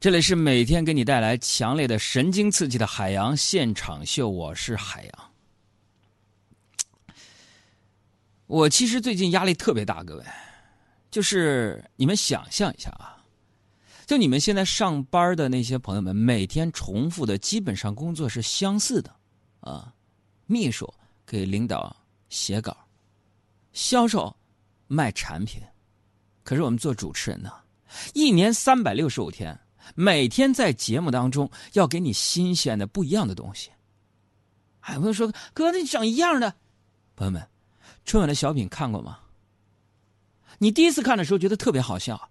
[0.00, 5.30] 这里是每天给你带来强烈的神经刺激的海洋现场秀，我是海洋。
[8.46, 10.24] 我其实最近压力特别大，各位，
[11.10, 13.22] 就是你们想象一下啊，
[14.06, 19.14] 就你们现在上班的那些朋友们，每天重复的基本上工作是相似的，
[19.60, 19.92] 啊，
[20.46, 20.90] 秘书
[21.26, 21.94] 给领导
[22.30, 22.74] 写稿，
[23.74, 24.34] 销售
[24.86, 25.60] 卖产品，
[26.42, 27.52] 可是我们做主持人呢，
[28.14, 29.54] 一年三百六十五天。
[29.94, 33.70] 每天在节目当中要给你新鲜的、不一样的东西。
[34.78, 36.54] 还有朋友说：“哥，那整一样的。”
[37.16, 37.46] 朋友们，
[38.04, 39.18] 春晚的小品看过吗？
[40.58, 42.30] 你第一次看的时候觉得特别好笑。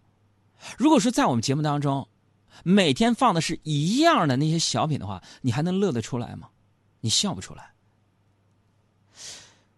[0.78, 2.08] 如果说在我们节目当中，
[2.64, 6.50] 每天放的是一样的那些小品的话，你还能乐得出来吗？
[7.00, 7.72] 你笑不出来。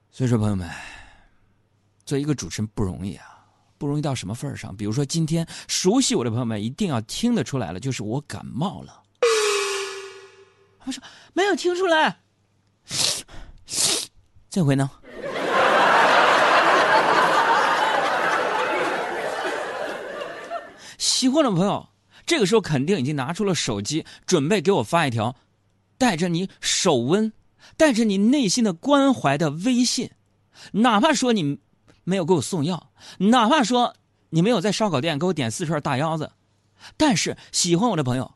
[0.10, 0.70] 所以说，朋友们，
[2.06, 3.41] 做一个主持人不容易啊。
[3.82, 4.78] 不容易到什么份上？
[4.78, 9.02] 比如说，今天熟悉我的朋友们一定要听得出来了，就是我感冒了。
[10.80, 12.20] 他说没有听出来，
[14.52, 14.88] 这回呢？
[21.00, 21.90] 喜欢的朋友，
[22.28, 25.36] 这个时候肯定已经拿出了手机，准备给我发一条
[25.98, 27.34] 带着你手温、
[27.78, 30.12] 带着你内心的关怀的微信，
[30.74, 31.58] 哪怕说你。
[32.04, 33.96] 没有给我送药，哪怕说
[34.30, 36.32] 你没有在烧烤店给我点四串大腰子，
[36.98, 38.34] 但是喜欢我的朋友，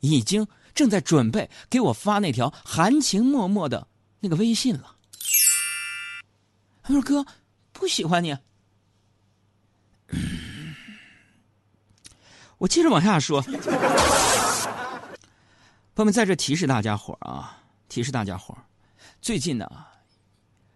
[0.00, 3.86] 已经正在准备给我发那条含情脉脉的
[4.20, 4.96] 那个微信了。
[6.82, 7.24] 他说：“哥，
[7.72, 8.36] 不喜欢你。
[12.58, 13.42] ”我接着往下说，
[15.94, 18.56] 朋友们在这提示大家伙啊，提示大家伙
[19.20, 19.66] 最近呢，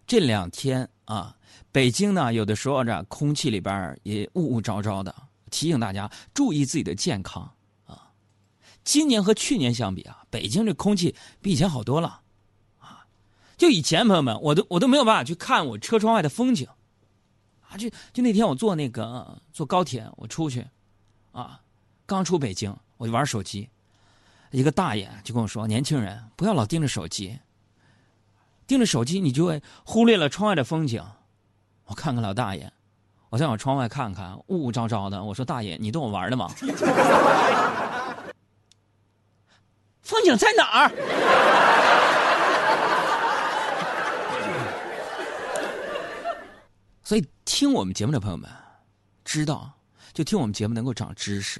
[0.07, 1.35] 这两天啊。
[1.71, 5.13] 北京呢，有的时候这空气里边也雾雾昭昭的，
[5.51, 7.51] 提醒大家注意自己的健康
[7.85, 8.11] 啊。
[8.83, 12.21] 今年和去年相比啊，北京这空气比以前好多了
[12.79, 13.05] 啊。
[13.57, 16.67] 就以前朋友们，我都我都没有办法去看我车窗外的风景
[17.69, 17.77] 啊。
[17.77, 20.65] 就就那天我坐那个坐高铁，我出去
[21.31, 21.61] 啊，
[22.05, 23.69] 刚出北京我就玩手机，
[24.49, 27.37] 一个大爷就跟我说：“年轻人不要老盯着手机，
[28.69, 31.03] 盯着手机你就会忽略了窗外的风景。”
[31.89, 32.71] 我看看老大爷，
[33.31, 35.23] 我再往窗外看看，雾雾昭昭的。
[35.23, 36.47] 我说：“大爷，你逗我玩的吗？”
[40.03, 40.91] 风景在哪儿？
[47.03, 48.47] 所以听我们节目的朋友们，
[49.25, 49.71] 知道
[50.13, 51.59] 就听我们节目能够长知识。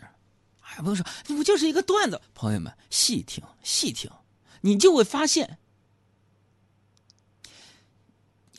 [0.62, 2.22] 哎，朋友说不就是一个段子？
[2.36, 4.12] 朋友们细听细听，
[4.62, 5.58] 你就会发现。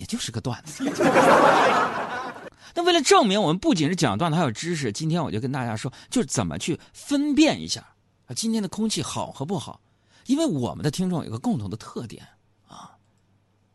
[0.00, 0.82] 也就是个段子。
[2.74, 7.80] 那为了证明我们不仅是讲段子，还有知识，今天我就跟大家说，就是怎么去分辨一下
[8.26, 9.80] 啊，今天的空气好和不好。
[10.26, 12.26] 因为我们的听众有个共同的特点
[12.66, 12.92] 啊，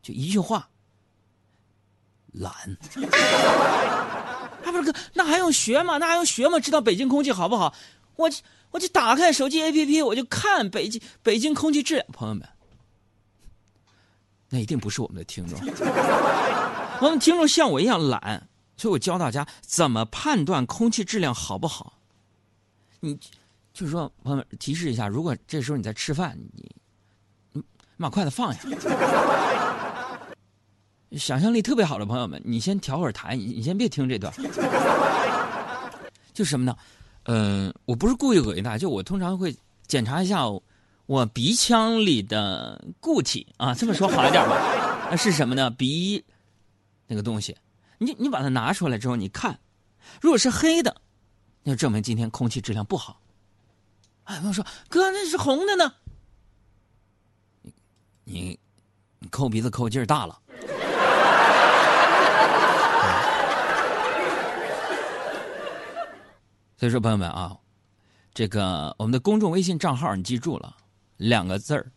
[0.02, 0.68] 就一句话：
[2.32, 2.52] 懒。
[4.66, 5.98] 啊，不是哥，那还用学吗？
[6.00, 6.60] 那还用学吗？
[6.60, 7.76] 知道北京空气好不好？
[8.16, 8.32] 我
[8.72, 12.48] 我就打开手机 APP，我就看北京北京空气质量，朋友们。
[14.50, 15.60] 那一定不是我们的听众，
[17.02, 18.48] 我们听众像我一样懒，
[18.78, 21.94] 所以我教大家怎么判断空气质量好不好。
[23.00, 23.18] 你
[23.74, 26.72] 就是说，朋友们提示一下，如果这时候你在吃饭，你
[27.52, 27.64] 你
[27.98, 28.60] 把筷子放下。
[31.18, 34.34] 想象力特别好的朋友们，你先调会儿台，你你先别听这段。
[36.34, 36.76] 就什么呢？
[37.24, 39.56] 嗯，我不是故意恶心大家，就我通常会
[39.88, 40.44] 检查一下。
[41.08, 45.08] 我鼻腔里的固体啊，这么说好一点吧？
[45.12, 45.70] 那 是什么呢？
[45.70, 46.26] 鼻
[47.06, 47.56] 那个东西，
[48.00, 49.60] 你你把它拿出来之后，你看，
[50.20, 51.00] 如果是黑的，
[51.62, 53.22] 那就证明今天空气质量不好。
[54.24, 55.94] 哎，朋友说，哥，那是红的呢？
[57.62, 57.72] 你
[58.24, 58.60] 你
[59.20, 60.42] 你抠鼻子抠劲儿大了。
[66.78, 67.56] 所以说，朋友们啊，
[68.34, 70.76] 这个我们的公众微信账号你记住了。
[71.18, 71.92] 两个字儿，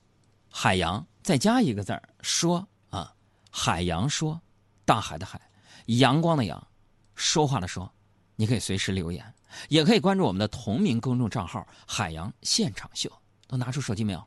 [0.50, 3.12] 海洋，再加一个字儿，说啊，
[3.50, 4.41] 海洋说，
[4.85, 5.41] 大海的海，
[5.87, 6.67] 阳光的阳，
[7.15, 7.93] 说话的说，
[8.37, 9.35] 你可以随时留言，
[9.69, 13.11] 也可以关注我们的同名公众账号“海洋现场秀”。
[13.49, 14.23] 都拿出手机没有？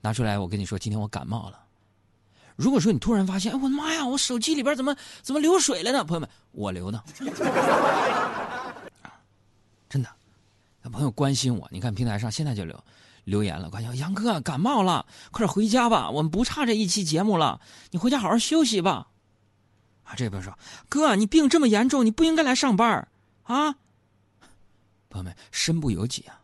[0.00, 1.64] 拿出来，我跟你说，今天我感冒了。
[2.54, 6.04] 如果说你突然发现，哎，我的妈呀，我手机里边怎么怎么流水了呢？
[6.04, 7.04] 朋友们，我流的，
[9.88, 10.08] 真的，
[10.90, 12.84] 朋友关心我，你看平台上现在就流。
[13.28, 17.60] 留言了，快杨哥感冒了，快点回家吧，我们不差这一期节目了，
[17.90, 19.08] 你回家好好休息吧。
[20.04, 20.58] 啊，这边说
[20.88, 23.06] 哥，你病这么严重，你不应该来上班
[23.42, 23.72] 啊。
[25.10, 26.40] 朋友们，身不由己啊。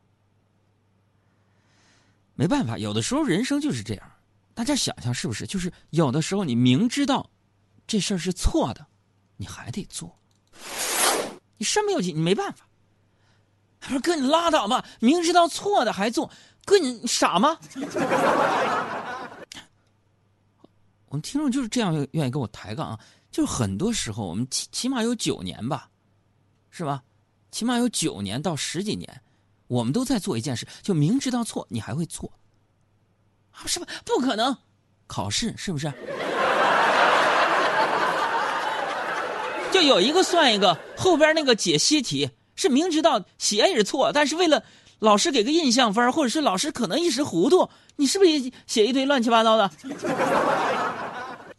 [2.34, 4.10] 没办法，有的时候人生就是这样。
[4.52, 5.46] 大家想想是不是？
[5.46, 7.30] 就是有的时候你明知道
[7.86, 8.86] 这事儿是错的，
[9.38, 10.18] 你还得做。
[11.56, 12.66] 你身不由己，你没办法。
[13.80, 16.30] 他说：“哥，你拉倒吧，明知道错的还做，
[16.64, 17.58] 哥你傻吗？”
[21.08, 22.98] 我们听众就是这样愿意跟我抬杠啊。
[23.30, 25.88] 就是很多时候，我们起起码有九年吧，
[26.70, 27.02] 是吧？
[27.50, 29.22] 起码有九年到十几年，
[29.66, 32.30] 我们都在做一件事，就明知道错，你还会错。
[33.50, 33.86] 啊，是吧？
[34.04, 34.56] 不可能，
[35.08, 35.92] 考试是不是？
[39.72, 44.62] 就有一个算一个，后边那个解析题是明知道写也是错，但是为了
[45.04, 49.70] 老师给个印象分，或者是老师可能一时糊涂，你是不是也写一堆乱七八糟的？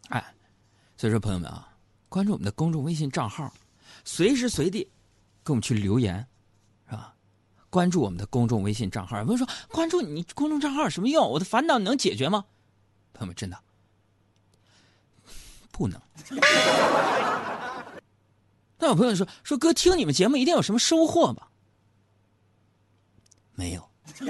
[0.10, 0.26] 哎。
[0.98, 1.68] 所以说，朋友们啊，
[2.10, 3.54] 关注我们的公众微信账号，
[4.04, 4.90] 随时随地
[5.44, 6.26] 跟我们去留言，
[6.90, 7.14] 是吧？
[7.70, 9.20] 关注我们的公众微信账号。
[9.20, 11.30] 有朋友说，关注你公众账号有什么用？
[11.30, 12.46] 我的烦恼能解决吗？
[13.14, 13.58] 朋友们，真的
[15.72, 16.02] 不能。
[18.80, 21.48] 那有朋友说，说哥听你们节目一定有什么收获吧？
[23.56, 23.82] 没有。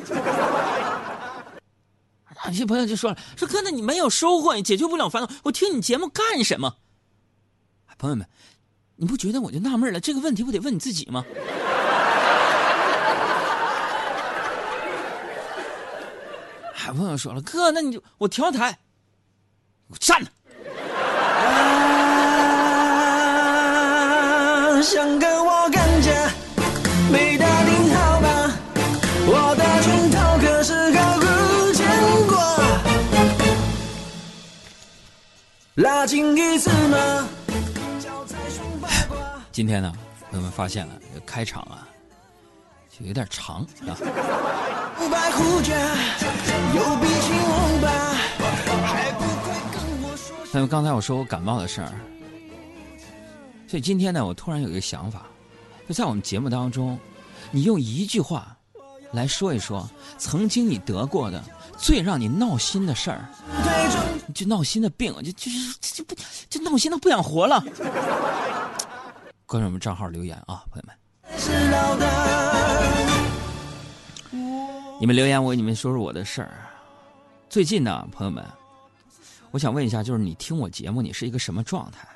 [2.47, 6.75] 有些朋友就说了：“说哥，那你没有收获，解决不了烦恼，我听你节目干什么？”
[7.97, 8.27] 朋友们，
[8.97, 9.99] 你不觉得我就纳闷了？
[9.99, 11.25] 这个问题不得问你自己吗？
[16.73, 18.77] 还 朋友说了：“哥，那你就我调台，
[19.87, 20.29] 我站着。”
[24.83, 26.29] 想跟我干架，
[27.11, 27.54] 没打
[35.75, 37.27] 拉近一次吗？
[39.51, 39.93] 今天呢，
[40.29, 40.93] 朋友们发现了，
[41.25, 41.85] 开场啊，
[42.89, 43.91] 就有点长啊。
[50.53, 51.91] 那么刚才我说我感冒的事儿，
[53.67, 55.25] 所以今天呢，我突然有一个想法，
[55.89, 56.97] 就在我们节目当中，
[57.51, 58.55] 你用一句话
[59.11, 61.43] 来说一说曾经你得过的
[61.77, 63.25] 最让你闹心的事儿。
[64.33, 66.15] 就闹心的病，就就是就不
[66.49, 67.63] 就闹心的不想活了。
[69.45, 70.95] 关注我们账号留言啊，朋友们。
[74.99, 76.65] 你们留言我给你们说说我的事儿。
[77.49, 78.43] 最近呢，朋友们，
[79.51, 82.07] 我想问一下，就是你听我节目，你是一个什么状态？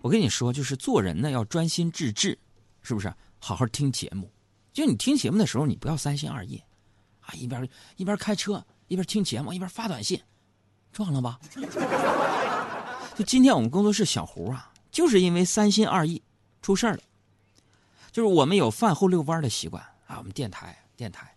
[0.00, 2.38] 我跟你说，就是做人呢要专心致志，
[2.82, 3.12] 是不是？
[3.38, 4.30] 好好听节目。
[4.72, 6.62] 就你听节目的时候，你不要三心二意，
[7.26, 10.20] 啊，一边一边开车一边听节目一边发短信。
[10.92, 11.40] 撞了吧？
[13.16, 16.22] 就今天我们工作室小胡啊，就是因为三心二意
[16.62, 17.00] 出事儿了。
[18.12, 21.34] 就是我们有饭后遛弯的习惯啊，我们电台电台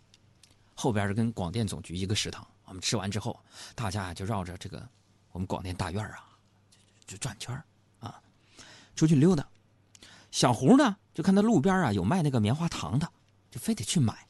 [0.76, 3.40] 后边是跟广电总局一个食堂，我们吃完之后，
[3.74, 4.88] 大家就绕着这个
[5.32, 6.24] 我们广电大院啊，
[7.08, 7.60] 就转圈
[8.00, 8.22] 啊，
[8.96, 9.48] 出去溜达。
[10.30, 13.12] 小胡呢，就看到路边啊有卖那个棉花糖的，
[13.50, 14.27] 就非得去买。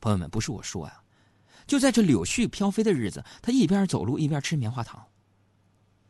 [0.00, 1.02] 朋友们，不是我说呀。
[1.66, 5.00] 就在这柳絮飘飞的日子，他一边走路一边吃棉花糖。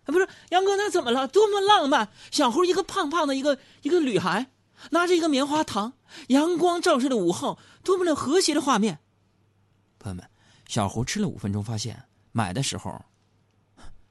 [0.05, 1.27] 啊，不是杨哥，那怎么了？
[1.27, 2.11] 多么浪漫！
[2.31, 4.51] 小胡一个胖胖的一个一个女孩，
[4.91, 5.95] 拿着一个棉花糖，
[6.29, 9.01] 阳光照射的午后，多么的和谐的画面。
[9.99, 10.29] 朋友们，
[10.69, 13.03] 小胡吃了五分钟，发现买的时候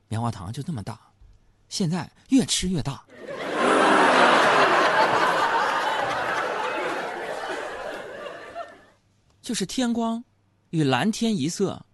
[0.07, 0.99] 棉花糖就这么大，
[1.69, 3.05] 现在越吃越大。
[9.45, 10.23] 就是天光。
[10.71, 11.85] 与蓝天一色，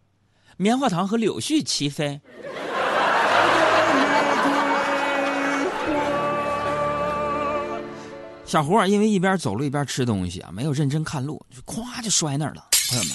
[0.55, 2.19] 棉花糖和柳絮齐飞。
[8.45, 12.65] 小胡啊，因为一边走路一边吃东西啊，没有认真看路，就咵就摔那儿了。
[12.89, 13.13] 朋友们，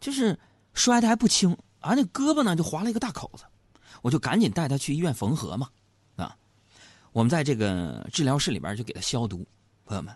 [0.00, 0.38] 就是
[0.72, 3.42] 摔的还不轻啊，那胳膊呢就划了一个大口子，
[4.02, 5.68] 我就赶紧带他去医院缝合嘛。
[6.14, 6.36] 啊，
[7.10, 9.44] 我们在这个治疗室里边就给他消毒。
[9.84, 10.14] 朋友们。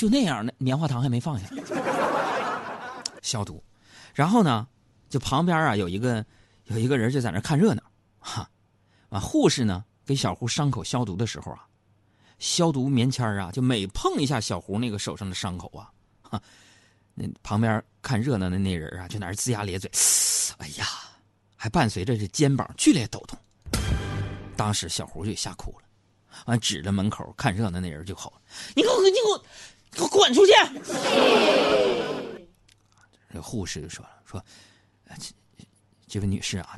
[0.00, 1.46] 就那样，那棉花糖还没放下，
[3.20, 3.62] 消毒，
[4.14, 4.66] 然后呢，
[5.10, 6.24] 就旁边啊有一个
[6.64, 7.82] 有一个人就在那看热闹，
[8.18, 8.48] 哈，
[9.10, 11.66] 啊护士呢给小胡伤口消毒的时候啊，
[12.38, 15.92] 消毒棉签啊就每碰一下小胡那个手上的伤口啊，
[16.22, 16.40] 哈，
[17.14, 19.90] 那旁边看热闹的那人啊就在那龇牙咧嘴，
[20.56, 20.86] 哎呀，
[21.56, 23.38] 还伴随着这肩膀剧烈抖动，
[24.56, 25.84] 当时小胡就吓哭了，
[26.46, 28.32] 完指着门口看热闹那人就吼
[28.74, 29.44] ：“你给我，你给我！”
[29.92, 30.52] 给我滚出去！
[33.32, 34.42] 这护士就说了：“说，
[35.18, 35.32] 这
[36.08, 36.76] 这位女士啊，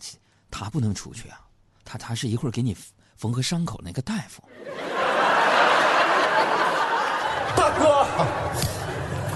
[0.50, 1.40] 她不能出去啊，
[1.84, 2.76] 她她是一会儿给你
[3.16, 4.42] 缝合伤口那个大夫。”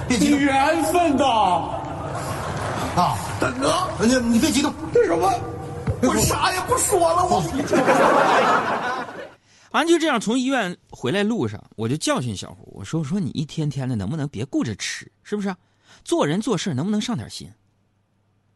[0.08, 1.24] 别激动缘分呐，
[2.94, 3.18] 啊！
[3.40, 5.28] 大哥，你你别激动，这什么？
[6.02, 7.42] 我啥也不说了，我。
[9.76, 15.54] 反正就这样，从医院回来路上，我就教训小胡，我说：“我说你一天天的，能不能别顾着吃，是不是？
[16.02, 17.52] 做人做事能不能上点心？”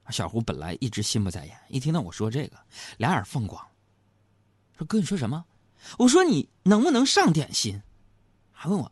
[0.09, 2.57] 小胡本来一直心不在焉，一听到我说这个，
[2.97, 3.63] 俩眼放光，
[4.79, 5.45] 说：“哥，你说什么？”
[5.99, 7.79] 我说：“你能不能上点心？”
[8.51, 8.91] 还问我：“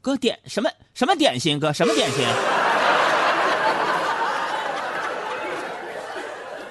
[0.00, 1.58] 哥，点什么什么点心？
[1.58, 2.24] 哥，什么点心？”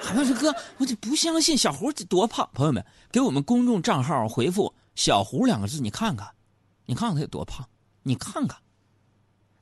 [0.00, 6.28] 还问说：“哥，我就不相信小胡多胖。”朋友们，给我们公众账号回复“小胡”两个字，你看看，
[6.86, 7.68] 你看看他有多胖，
[8.02, 8.58] 你看看，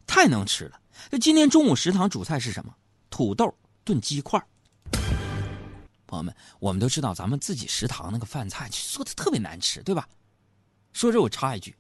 [0.07, 0.81] 太能吃了。
[1.11, 2.75] 那今天中午食堂主菜是什么？
[3.11, 3.53] 土豆
[3.85, 4.43] 炖鸡块。
[6.07, 10.09] 朋友们，我们都知道咱们自己食堂那个饭菜做的特别难吃，对吧？
[10.93, 11.75] 说这我插一句，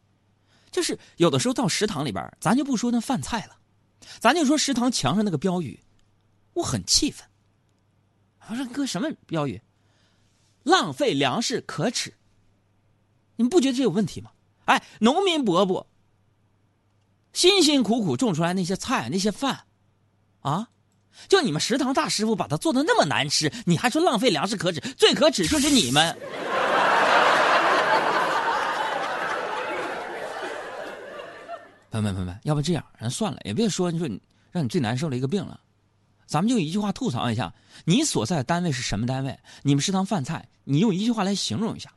[0.72, 3.56] 就是有的时候到食堂里边，咱就不说那饭菜了，
[4.18, 5.78] 咱就说食堂墙上那个标语，
[6.54, 7.24] 我很气愤。
[8.48, 9.62] 我说哥，什么标语？
[10.64, 12.12] 浪费粮食可耻。
[13.36, 14.30] 你们不觉得这有问题吗？
[14.66, 15.86] 哎，农民伯伯
[17.32, 19.64] 辛辛苦苦种出来那些菜那些饭，
[20.40, 20.68] 啊，
[21.28, 24.80] 就你们食堂大师傅把它做的那么难吃，你还说浪费粮食可耻？
[24.96, 26.16] 最可耻就是你们。
[31.90, 35.60] 朋友们，朋友们，要不这样，咱算了，也别说你说你让你最难受的一个病了。
[36.26, 37.52] 咱们就一句话吐槽一下，
[37.84, 39.38] 你所在的单位是什么单位？
[39.62, 41.93] 你们食堂饭菜，你用一句话来形容一下，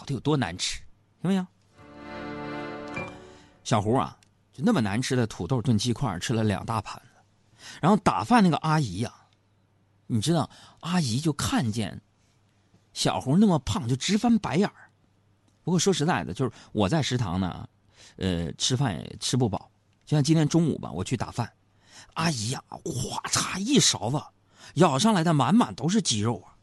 [0.00, 0.78] 到底有多难吃？
[1.20, 1.46] 行不行？
[3.64, 4.16] 小胡啊，
[4.50, 7.22] 就那么难吃的土豆炖鸡块吃了两大盘子，
[7.82, 9.12] 然后打饭那个阿姨呀，
[10.06, 10.48] 你知道，
[10.80, 12.00] 阿姨就看见
[12.94, 14.90] 小胡那么胖，就直翻白眼儿。
[15.62, 17.68] 不过说实在的，就是我在食堂呢，
[18.16, 19.70] 呃，吃饭也吃不饱，
[20.06, 21.52] 就像今天中午吧，我去打饭。
[22.14, 24.18] 阿姨呀，哗嚓一勺子
[24.76, 26.56] 舀上来的满满都是鸡肉啊！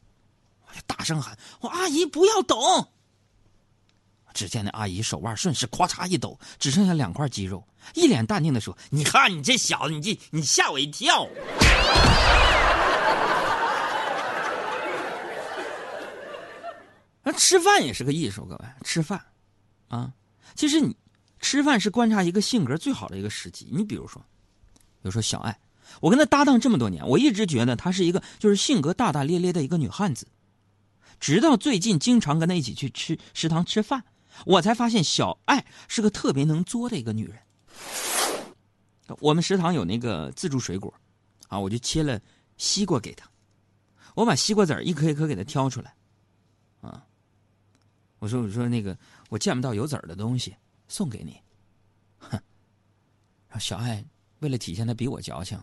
[0.67, 2.57] 我就大声喊：“我阿姨不要动！”
[4.37, 11.27] 只见那阿姨手腕顺势咵嚓一抖，只剩下两块肌肉，一脸淡定的说：“你看你这小子，你这你吓我一跳。
[17.25, 19.19] ”那吃饭也是个艺术，各位吃饭
[19.87, 20.13] 啊，
[20.53, 20.95] 其实你
[21.39, 23.67] 吃饭是观察一个性格最好的一个时机。
[23.71, 24.21] 你比如说。
[24.99, 25.57] 比如说小爱，
[26.01, 30.27] 我跟她搭档这么多年，我一直觉得她是一个就是性格大大咧咧的一个女汉子。
[31.19, 34.03] 直到最近经常跟她一起去吃食堂吃饭，
[34.45, 37.37] 我才发现小爱是个特别能作的一个女人。
[39.19, 40.93] 我们食堂有那个自助水果，
[41.47, 42.19] 啊，我就切了
[42.57, 43.29] 西瓜给她，
[44.15, 45.95] 我把西瓜籽一颗一颗给她挑出来，
[46.81, 47.05] 啊，
[48.19, 48.97] 我说我说那个
[49.29, 50.55] 我见不到有籽的东西，
[50.87, 51.39] 送给你，
[52.17, 52.31] 哼，
[53.47, 54.03] 然后小爱。
[54.39, 55.59] 为了体现她比我矫情，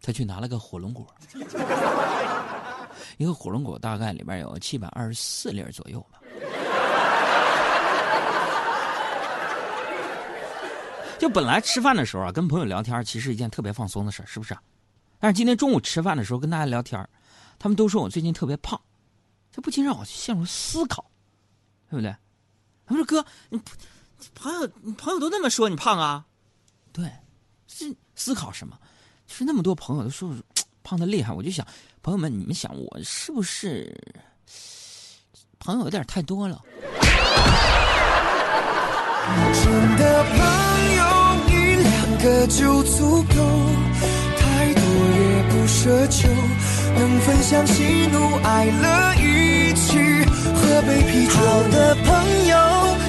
[0.00, 1.12] 她去拿了个火龙果，
[3.18, 6.19] 一个火龙果大概里边有七百二十四粒左右吧。
[11.20, 14.56] 就本来吃饭的时候啊，跟朋友聊天其实一件特别放松的事儿是不是？
[15.18, 17.06] 但是今天中午吃饭的时候跟大家聊天
[17.58, 18.80] 他们都说我最近特别胖，
[19.52, 21.04] 这不禁让我陷入思考，
[21.90, 22.16] 对不对？
[22.86, 23.60] 他们说哥，你
[24.34, 26.24] 朋友你朋友都那么说你胖啊？
[26.90, 27.04] 对。
[27.66, 28.78] 是思考什么？
[29.26, 30.34] 就是那么多朋友都说
[30.82, 31.66] 胖的厉害，我就想，
[32.02, 33.94] 朋友们，你们想我是不是
[35.58, 36.62] 朋友有点太多了？
[39.52, 40.99] 真的朋友
[42.22, 43.34] 个就足够，
[44.36, 46.28] 太多也不奢求，
[46.94, 49.96] 能分享喜怒哀乐，一起
[50.54, 51.32] 喝杯啤酒。
[51.32, 52.58] 好的朋友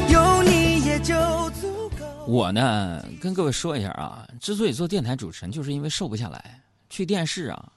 [0.09, 1.13] 有你也就
[1.59, 2.05] 足够。
[2.25, 6.61] 我呢，跟各位说一下啊，之所以做电台主持人，就是因为瘦不下来。
[6.89, 7.69] 去电视啊，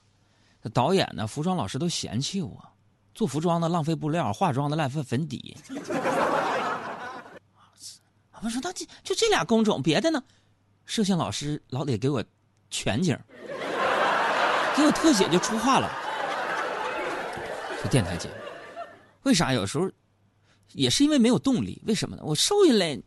[0.73, 2.57] 导演呢、服装老师都嫌弃我，
[3.13, 5.57] 做服装的浪费布料，化妆的浪费粉底。
[8.41, 10.23] 我说那这就这俩工种，别的呢？
[10.85, 12.23] 摄像老师老得给我
[12.69, 13.17] 全景，
[14.75, 15.89] 给我特写就出画了。
[17.89, 18.35] 电台节目，
[19.23, 19.89] 为啥有时候
[20.73, 21.81] 也是因为没有动力？
[21.85, 22.23] 为什么呢？
[22.25, 23.01] 我瘦下来。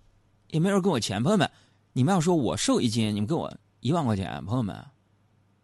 [0.50, 1.50] 也没人给我钱，朋友们，
[1.92, 4.74] 你们要说我瘦一斤，你们给我一万块钱，朋友们，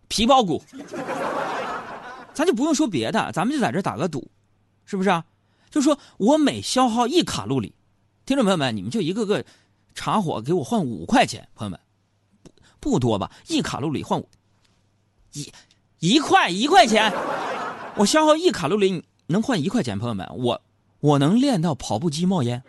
[0.08, 0.62] 皮包骨，
[2.34, 4.30] 咱就不用说别的，咱们就在这打个赌，
[4.84, 5.24] 是不是啊？
[5.70, 7.74] 就说我每消耗一卡路里，
[8.26, 9.42] 听众朋友们，你们就一个个
[9.94, 11.80] 茶火给我换五块钱，朋友们，
[12.84, 13.32] 不多吧？
[13.48, 14.28] 一卡路里换我
[15.32, 15.50] 一
[16.00, 17.10] 一块一块钱，
[17.96, 20.60] 我消耗一卡路里能换一块钱，朋友们，我
[21.00, 22.62] 我能练到跑步机冒烟。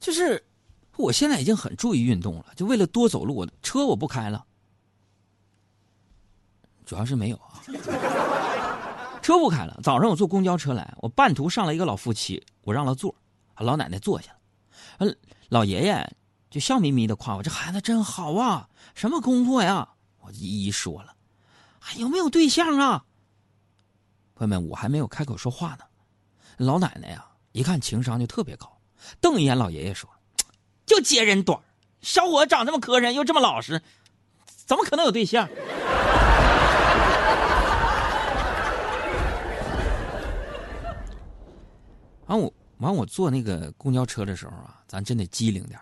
[0.00, 0.44] 就是
[0.96, 4.44] 我现在已经很注意运动了，就为了多走路，我车我不开了，
[6.84, 7.62] 主要是没有啊，
[9.22, 9.78] 车不开了。
[9.84, 13.14] 早上我坐公交车来，我半途上来一个老夫妻，我让了座，
[13.64, 14.38] 老奶奶坐下了，
[14.98, 15.16] 嗯，
[15.48, 16.16] 老爷爷
[16.50, 19.88] 就笑眯眯的夸我这孩子真好啊，什么工作呀？
[20.20, 21.14] 我一一说了，
[21.78, 23.04] 还有没有对象啊？
[24.34, 25.84] 朋友们，我还没有开口说话呢，
[26.58, 28.80] 老奶奶呀，一看情商就特别高，
[29.20, 30.08] 瞪一眼老爷爷说
[30.86, 31.60] ：“就揭人短
[32.00, 33.82] 小伙长这么磕碜，又这么老实，
[34.46, 35.48] 怎么可能有对象？”
[42.28, 45.78] 啊我完我坐那个公交车的时候啊，咱真得机灵点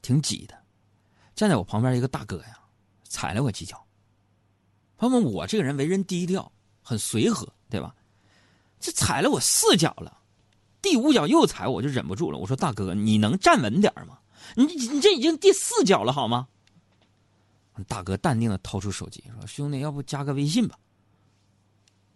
[0.00, 0.54] 挺挤的。
[1.34, 2.58] 站在我旁边一个大哥呀，
[3.04, 3.82] 踩了我几脚。
[4.96, 6.50] 朋友们，我这个人为人低调，
[6.82, 7.94] 很随和，对吧？
[8.78, 10.18] 这踩了我四脚了，
[10.80, 12.38] 第五脚又踩，我就忍不住了。
[12.38, 14.18] 我说：“大哥，你能站稳点吗？
[14.56, 16.48] 你你这已经第四脚了，好吗？”
[17.88, 20.76] 大哥淡定的掏出手机说：“兄弟，要不加个微信吧？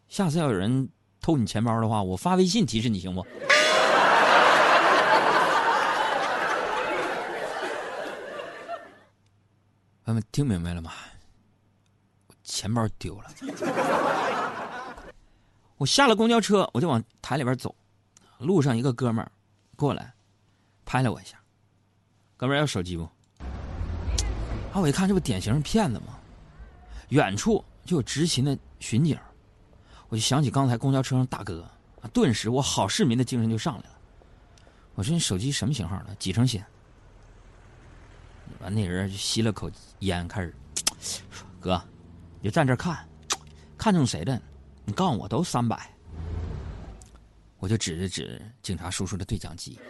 [0.09, 0.89] 下次要有人
[1.21, 3.25] 偷你钱包的话，我发微信提示你行不？”
[10.07, 10.93] 朋友们听明白了吗？
[12.45, 13.29] 钱包丢了。
[15.79, 17.75] 我下了公交车，我就往台里边走。
[18.39, 19.29] 路上一个哥们儿
[19.75, 20.15] 过来，
[20.85, 21.37] 拍了我一下。
[22.37, 23.03] 哥们儿要手机不？
[24.73, 26.17] 啊，我一看，这不典型骗子吗？
[27.09, 29.19] 远处就有执勤的巡警，
[30.09, 31.69] 我就想起刚才公交车上大哥，
[32.01, 33.99] 啊，顿时我好市民的精神就上来了。
[34.95, 36.15] 我说你手机什么型号的？
[36.15, 36.63] 几成新？
[38.61, 40.55] 完，那人就吸了口烟，开始
[41.31, 41.83] 说：“哥，
[42.41, 42.99] 你就站这看，
[43.79, 44.41] 看中谁的？
[44.85, 45.79] 你告诉我，都三百。”
[47.59, 49.81] 我就指着指警察叔叔的对讲机，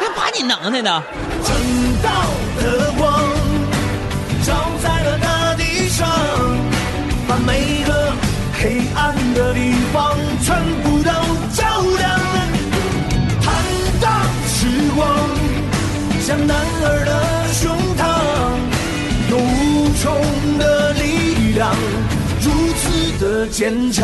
[0.00, 1.02] 别把你能耐的！
[1.44, 2.10] 正道
[2.60, 3.22] 的光
[4.44, 6.08] 照在了大地上，
[7.28, 8.12] 把每个
[8.54, 10.91] 黑暗的地方全部
[16.32, 17.12] 像男儿的
[17.52, 18.00] 胸膛，
[19.28, 20.02] 有无穷
[20.58, 21.76] 的力量，
[22.40, 24.00] 如此的坚强。